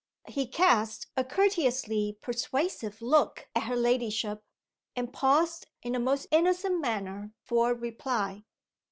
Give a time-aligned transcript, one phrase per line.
[0.27, 4.43] He cast a courteously persuasive look at her ladyship,
[4.95, 8.45] and paused in the most innocent manner for a reply.